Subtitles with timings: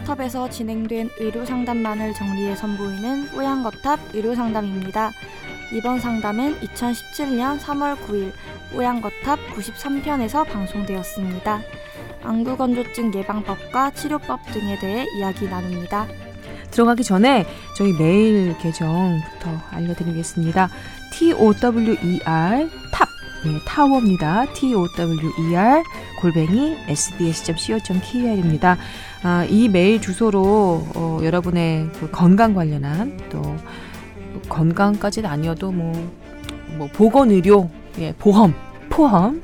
[0.00, 5.10] 뽀양거탑에서 진행된 의료 상담만을 정리해 선보이는 뽀양거탑 의료 상담입니다.
[5.72, 8.32] 이번 상담은 2017년 3월 9일
[8.72, 11.60] 뽀양거탑 93편에서 방송되었습니다.
[12.22, 16.06] 안구건조증 예방법과 치료법 등에 대해 이야기 나눕니다.
[16.70, 17.46] 들어가기 전에
[17.76, 20.68] 저희 메일 계정부터 알려드리겠습니다.
[21.12, 23.08] TOWER 탑
[23.46, 24.52] 예, 타워입니다.
[24.52, 25.82] TOWER
[26.20, 28.76] 골뱅이 sbs.co.kr입니다.
[29.22, 33.56] 아, 이 메일 주소로 어, 여러분의 그 건강 관련한 또
[34.48, 35.92] 건강까지는 아니어도 뭐,
[36.78, 38.54] 뭐 보건 의료, 예, 보험,
[38.88, 39.42] 포함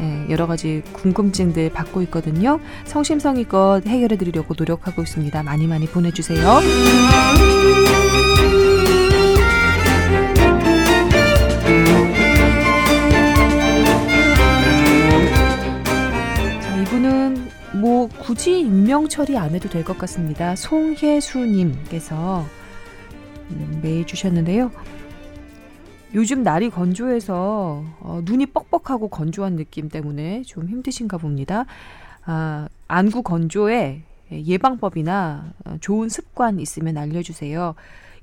[0.00, 2.58] 예, 여러 가지 궁금증들 받고 있거든요.
[2.84, 5.42] 성심성의껏 해결해 드리려고 노력하고 있습니다.
[5.42, 6.60] 많이 많이 보내주세요.
[18.92, 20.54] 익명 처리 안 해도 될 것 같습니다.
[20.54, 22.44] 송혜수님께서
[23.50, 24.70] 음, 메일 주셨는데요.
[26.12, 31.64] 요즘 날이 건조해서 어, 눈이 뻑뻑하고 건조한 느낌 때문에 좀 힘드신가 봅니다.
[32.26, 37.74] 아, 안구 건조에 예방법이나 어, 좋은 습관 있으면 알려주세요.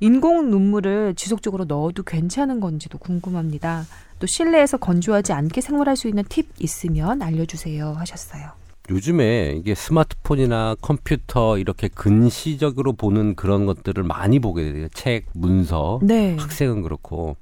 [0.01, 3.85] 인공 눈물을 지속적으로 넣어도 괜찮은 건지도 궁금합니다.
[4.19, 8.58] 또 실내에서 건조하지 않게 생활할 수 있는 팁 있으면 알려주세요 하셨어요.
[8.89, 14.87] 요즘에 이게 스마트폰이나 컴퓨터 이렇게 근시적으로 보는 그런 것들을 많이 보게 돼요.
[14.93, 17.37] 책, 문서, 네, 학생은 그렇고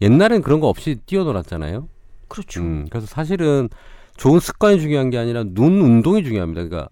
[0.00, 1.88] 옛날엔 그런 거 없이 뛰어놀았잖아요.
[2.28, 2.60] 그렇죠.
[2.60, 3.68] 음, 그래서 사실은
[4.16, 6.64] 좋은 습관이 중요한 게 아니라 눈 운동이 중요합니다.
[6.64, 6.88] 그러니까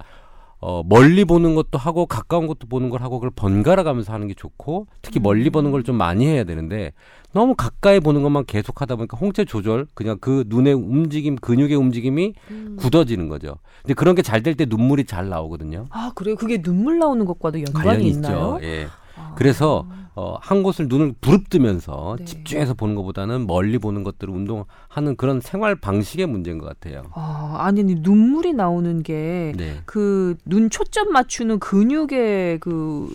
[0.63, 4.35] 어, 멀리 보는 것도 하고 가까운 것도 보는 걸 하고 그걸 번갈아 가면서 하는 게
[4.35, 6.93] 좋고 특히 멀리 보는 걸 좀 많이 해야 되는데
[7.33, 12.35] 너무 가까이 보는 것만 계속 하다 보니까 홍채 조절 그냥 그 눈의 움직임 근육의 움직임이
[12.51, 12.77] 음.
[12.79, 13.55] 굳어지는 거죠.
[13.83, 15.87] 근데 그런 게 잘 될 때 눈물이 잘 나오거든요.
[15.91, 16.37] 아 그래요?
[16.37, 18.59] 그게 눈물 나오는 것과도 연관이 있나요?
[18.63, 18.89] 예.
[19.21, 19.35] 아.
[19.37, 22.25] 그래서 어, 한 곳을 눈을 부릅뜨면서 네.
[22.25, 27.05] 집중해서 보는 것보다는 멀리 보는 것들을 운동하는 그런 생활 방식의 문제인 것 같아요.
[27.15, 29.81] 아, 아니 눈물이 나오는 게 네.
[29.87, 33.09] 그눈 초점 맞추는 근육의 그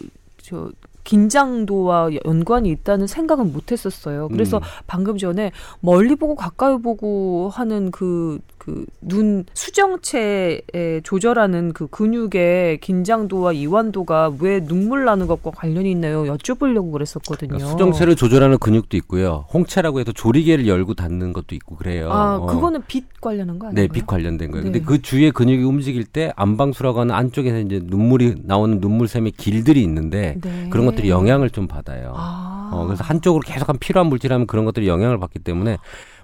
[0.45, 0.71] 저
[1.05, 4.27] 긴장도와 연관이 있다는 생각은 못 했었어요.
[4.27, 4.61] 그래서 음.
[4.87, 13.53] 방금 전에 멀리 보고 가까이 보고 하는 그 그 눈 수정체에 조절하는 그 근육의 긴장도와
[13.53, 16.23] 이완도가 왜 눈물 나는 것과 관련이 있나요?
[16.23, 17.49] 여쭤보려고 그랬었거든요.
[17.49, 19.45] 그러니까 수정체를 조절하는 근육도 있고요.
[19.53, 22.11] 홍채라고 해서 조리개를 열고 닫는 것도 있고 그래요.
[22.11, 22.47] 아, 어.
[22.47, 23.87] 그거는 빛 관련한 거 아니에요?
[23.87, 24.63] 네, 빛 관련된 거예요.
[24.65, 24.71] 네.
[24.71, 30.37] 근데 그 주위의 근육이 움직일 때 안방수라고 하는 안쪽에서 이제 눈물이 나오는 눈물샘의 길들이 있는데
[30.41, 30.69] 네.
[30.71, 32.13] 그런 것들이 영향을 좀 받아요.
[32.15, 32.69] 아.
[32.73, 35.77] 어, 그래서 한쪽으로 계속한 필요한 물질하면 그런 것들이 영향을 받기 때문에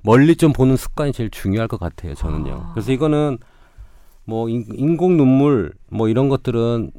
[0.03, 2.15] 멀리 좀 보는 습관이 제일 중요할 것 같아요.
[2.15, 2.53] 저는요.
[2.53, 2.71] 아.
[2.73, 3.37] 그래서 이거는
[4.25, 6.91] 뭐 인, 인공 눈물 뭐 이런 것들은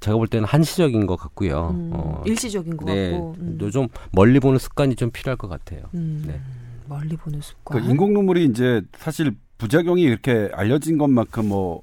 [0.00, 1.70] 제가 볼 때는 한시적인 것 같고요.
[1.70, 3.36] 음, 어, 일시적인 것 네, 같고.
[3.38, 3.70] 음.
[3.72, 5.82] 좀 멀리 보는 습관이 좀 필요할 것 같아요.
[5.94, 6.40] 음, 네.
[6.86, 7.80] 멀리 보는 습관.
[7.80, 11.82] 그 인공 눈물이 이제 사실 부작용이 이렇게 알려진 것만큼 뭐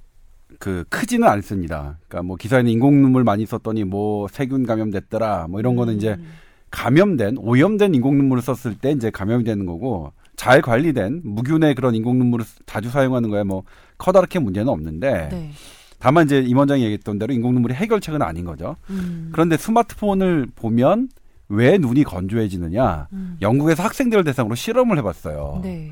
[0.59, 1.97] 그 크지는 않습니다.
[2.07, 6.25] 그러니까 뭐 기사에는 인공 눈물 많이 썼더니 뭐 세균 감염됐더라 뭐 이런 거는 이제 음.
[6.71, 12.17] 감염된 오염된 인공 눈물을 썼을 때 이제 감염이 되는 거고 잘 관리된 무균의 그런 인공
[12.17, 13.63] 눈물을 자주 사용하는 거에 뭐
[13.97, 15.51] 커다랗게 문제는 없는데 네.
[15.99, 18.75] 다만 이제 임 원장이 얘기했던 대로 인공 눈물이 해결책은 아닌 거죠.
[18.89, 19.29] 음.
[19.31, 21.09] 그런데 스마트폰을 보면
[21.49, 23.07] 왜 눈이 건조해지느냐?
[23.13, 23.37] 음.
[23.41, 25.59] 영국에서 학생들을 대상으로 실험을 해봤어요.
[25.61, 25.91] 네.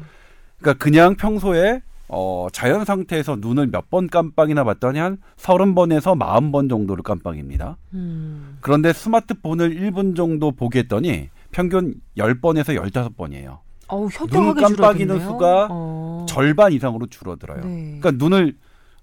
[0.58, 6.52] 그러니까 그냥 평소에 어, 자연 상태에서 눈을 몇 번 깜빡이나 봤더니 한 서른 번에서 마흔
[6.52, 7.78] 번 정도를 깜빡입니다.
[7.94, 8.58] 음.
[8.62, 13.58] 그런데 스마트폰을 1분 정도 보게 했더니 평균 10번에서 15번이에요.
[13.88, 15.20] 어우, 눈 깜빡이는 줄어들네요.
[15.28, 16.26] 수가 어.
[16.30, 17.62] 절반 이상으로 줄어들어요.
[17.64, 17.98] 네.
[18.00, 18.56] 그러니까 눈을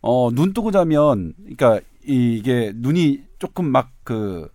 [0.03, 4.49] 어, 눈 뜨고 자면 그러니까 이- 이게 눈이 조금 막 그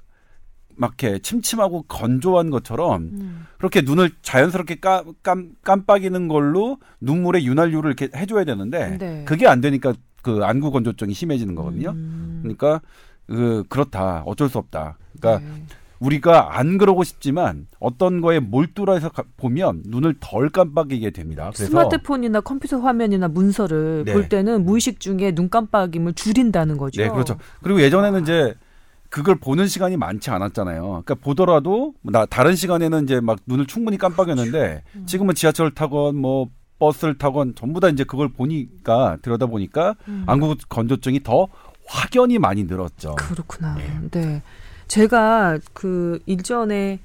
[0.76, 3.46] 막 이렇게 침침하고 건조한 것처럼 음.
[3.58, 9.24] 그렇게 눈을 자연스럽게 깜, 깜, 깜빡이는 걸로 눈물의 윤활유를 이렇게 해줘야 되는데 네.
[9.26, 11.90] 그게 안 되니까 그 안구 건조증이 심해지는 거거든요.
[11.92, 12.40] 음.
[12.44, 12.82] 그러니까
[13.28, 14.98] 그 그렇다 어쩔 수 없다.
[15.20, 15.64] 그러니까 네.
[16.00, 21.52] 우리가 안 그러고 싶지만 어떤 거에 몰두해서 가- 보면 눈을 덜 깜빡이게 됩니다.
[21.54, 24.14] 그래서 스마트폰이나 컴퓨터 화면이나 문서를 네.
[24.14, 27.02] 볼 때는 무의식 중에 눈 깜빡임을 줄인다는 거죠.
[27.04, 27.38] 네, 그렇죠.
[27.62, 28.56] 그리고 예전에는 이제
[29.12, 30.82] 그걸 보는 시간이 많지 않았잖아요.
[30.84, 35.06] 그러니까 보더라도 나 다른 시간에는 이제 막 눈을 충분히 깜빡였는데 음.
[35.06, 36.48] 지금은 지하철 타건 뭐
[36.80, 40.24] 버스를 타건 전부 다 이제 그걸 보니까 들여다 보니까 음.
[40.28, 41.50] 안구 건조증이 더
[41.86, 43.16] 확연히 많이 늘었죠.
[43.16, 43.76] 그렇구나.
[43.80, 44.10] 예.
[44.10, 44.42] 네.
[44.88, 47.00] 제가 그 일전에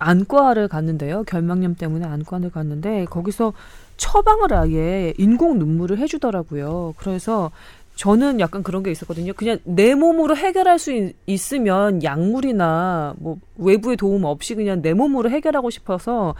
[0.00, 1.22] 안과를 갔는데요.
[1.22, 3.52] 결막염 때문에 안과를 갔는데 거기서
[3.96, 6.94] 처방을 아예 인공 눈물을 해주더라고요.
[6.98, 7.52] 그래서
[8.02, 9.32] 저는 약간 그런 게 있었거든요.
[9.32, 15.30] 그냥 내 몸으로 해결할 수 있, 있으면 약물이나 뭐 외부의 도움 없이 그냥 내 몸으로
[15.30, 16.34] 해결하고 싶어서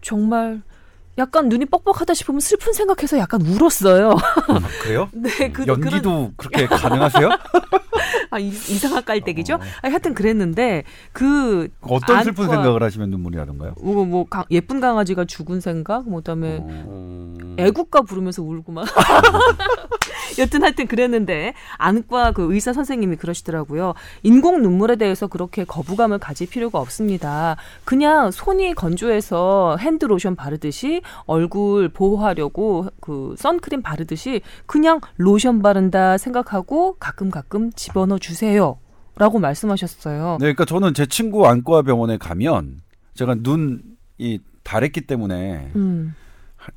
[0.00, 0.62] 정말
[1.18, 4.10] 약간 눈이 뻑뻑하다 싶으면 슬픈 생각해서 약간 울었어요.
[4.10, 5.08] 아, 그래요?
[5.14, 7.30] 네, 그, 연기도 그렇게 가능하세요?
[8.30, 9.54] 아, 이, 이상한 깔때기죠?
[9.54, 9.58] 어.
[9.82, 13.74] 아, 하여튼 그랬는데 그 어떤 슬픈 안과- 생각을 하시면 눈물이 나던가요?
[13.80, 16.66] 뭐, 뭐 가- 예쁜 강아지가 죽은 생각, 뭐 그다음에 어.
[16.68, 18.84] 음, 애국가 부르면서 울고 막.
[20.38, 23.94] 여튼 하여튼 그랬는데 안과 그 의사 선생님이 그러시더라고요.
[24.22, 27.56] 인공 눈물에 대해서 그렇게 거부감을 가질 필요가 없습니다.
[27.84, 36.96] 그냥 손이 건조해서 핸드 로션 바르듯이 얼굴 보호하려고 그 선크림 바르듯이 그냥 로션 바른다 생각하고
[36.98, 38.78] 가끔 가끔 집어넣어 주세요.
[39.16, 40.38] 라고 말씀하셨어요.
[40.40, 42.80] 네, 그러니까 저는 제 친구 안과 병원에 가면
[43.14, 46.14] 제가 눈이 다랬기 때문에 음.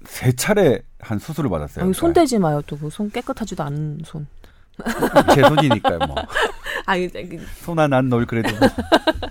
[0.06, 1.86] 세 차례 한 수술을 받았어요.
[1.86, 2.62] 아유, 손 대지 마요.
[2.68, 4.28] 또 그 손 깨끗하지도 않은 손.
[4.78, 6.16] 그러니까 제 손이니까요, 뭐.
[6.86, 7.10] 아니,
[7.62, 8.68] 손 하나 널 그래도 뭐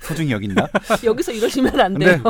[0.00, 0.68] 소중히 여긴다.
[1.04, 2.22] 여기서 이러시면 안 돼요.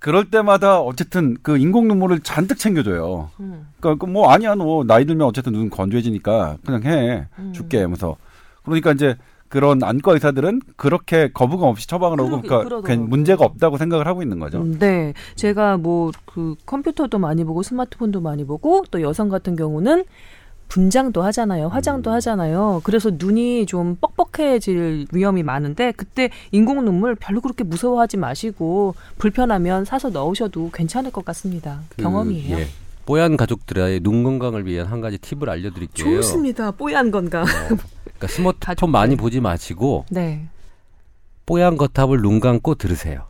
[0.00, 3.30] 그럴 때마다 어쨌든 그 인공 눈물을 잔뜩 챙겨줘요.
[3.40, 3.66] 음.
[3.80, 7.52] 그러니까 그뭐 아니야, 너 나이 들면 어쨌든 눈 건조해지니까 그냥 해 음.
[7.52, 8.16] 줄게 하면서
[8.64, 9.16] 그러니까 이제
[9.48, 12.86] 그런 안과 의사들은 그렇게 거부감 없이 처방을 하고 그러니까 그러더라고요.
[12.88, 14.58] 괜- 문제가 없다고 생각을 하고 있는 거죠.
[14.60, 15.12] 음, 네.
[15.36, 20.04] 제가 뭐 그 컴퓨터도 많이 보고 스마트폰도 많이 보고 또 여성 같은 경우는
[20.68, 21.68] 분장도 하잖아요.
[21.68, 22.14] 화장도 음.
[22.16, 22.80] 하잖아요.
[22.84, 30.10] 그래서 눈이 좀 뻑뻑해질 위험이 많은데 그때 인공 눈물 별로 그렇게 무서워하지 마시고 불편하면 사서
[30.10, 31.80] 넣으셔도 괜찮을 것 같습니다.
[31.90, 32.58] 그, 경험이에요.
[32.58, 32.66] 예.
[33.06, 36.16] 뽀얀 가족들의 눈 건강을 위한 한 가지 팁을 알려드릴게요.
[36.16, 36.72] 좋습니다.
[36.72, 37.44] 뽀얀 건강.
[38.18, 38.90] 그러니까 스마트폰.
[38.90, 40.46] 많이 보지 마시고 네.
[41.44, 43.26] 뽀얀 거탑을 눈 감고 들으세요.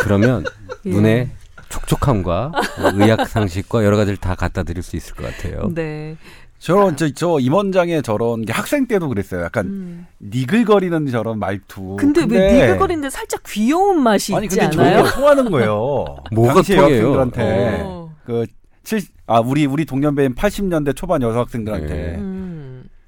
[0.00, 0.44] 그러면
[0.84, 0.90] 예.
[0.90, 1.30] 눈에
[1.68, 5.70] 촉촉함과 어, 의학 상식과 여러 가지를 다 갖다 드릴 수 있을 것 같아요.
[5.74, 6.16] 네.
[6.58, 9.42] 저런 저, 저 임원장의 저런 게 학생 때도 그랬어요.
[9.42, 10.06] 약간 음.
[10.20, 11.96] 니글거리는 저런 말투.
[11.96, 15.04] 근데, 왜 니글거리는데 살짝 귀여운 맛이 아니 있지 근데 않아요?
[15.04, 16.16] 저게 통하는 거예요.
[16.32, 16.96] 뭐가 당시 통해요?
[17.12, 18.14] 여학생들한테 어.
[18.24, 18.46] 그
[18.84, 22.16] 칠, 아 우리 우리 동년배인 80년대 초반 여학생들한테 네.
[22.16, 22.55] 음.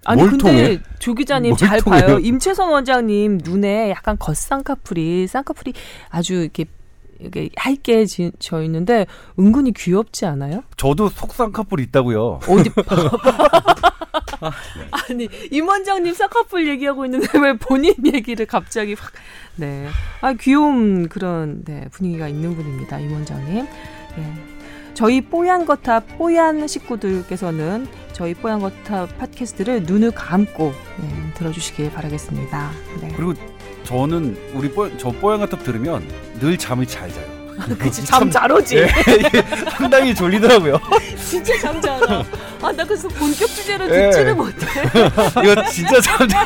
[0.08, 0.80] 아니 뭘 근데 통해?
[0.98, 2.06] 조 기자님 뭘잘 통해요?
[2.06, 2.18] 봐요.
[2.18, 5.74] 임채선 원장님 눈에 약간 겉쌍꺼풀이 쌍꺼풀이
[6.08, 6.64] 아주 이렇게
[7.20, 9.06] 이게 얇게 지, 져 있는데
[9.38, 10.62] 은근히 귀엽지 않아요?
[10.76, 12.40] 저도 커플 있다고요.
[12.48, 12.70] 어디
[15.10, 19.12] 아니 임 원장님 쌍꺼풀 얘기하고 있는데 왜 본인 얘기를 갑자기 확
[19.56, 19.88] 네.
[20.20, 22.98] 아 귀여운 그런 네, 분위기가 있는 분입니다.
[23.00, 23.66] 임 원장님.
[24.18, 24.32] 예.
[24.94, 27.86] 저희 뽀얀 거탑 뽀얀 식구들께서는
[28.18, 32.70] 저희 뽀얀 거탑 팟캐스트를 눈을 감고 네, 들어주시길 바라겠습니다.
[33.00, 33.12] 네.
[33.16, 33.32] 그리고
[33.84, 36.04] 저는 우리 뽀, 저 뽀얀가탑 들으면
[36.40, 37.38] 늘 잠을 잘 자요.
[37.78, 38.76] 그치 잠 잘 오지.
[38.78, 38.88] 예,
[39.18, 40.78] 이게 상당히 졸리더라고요.
[41.16, 42.24] 진짜 잠 잘 와.
[42.62, 44.10] 아나 그래서 본격 주제를 예.
[44.10, 44.66] 듣지를 못해.
[45.42, 46.44] 이거 진짜 참 잘.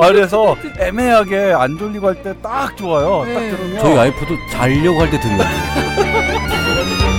[0.00, 3.24] 아, 그래서 애매하게 안 졸리고 할 때 딱 좋아요.
[3.32, 3.50] 딱 네.
[3.50, 7.17] 들으면 저희 와이프도 자려고 할 때 듣는 거예요.